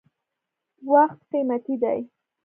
•وخت 0.93 1.19
قیمتي 1.31 1.75
دی. 1.83 1.99